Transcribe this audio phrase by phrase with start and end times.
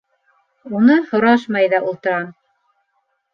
[0.77, 2.25] Уны һорашмай ҙа ултырам.